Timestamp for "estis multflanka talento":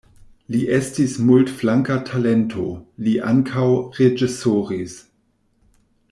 0.77-2.65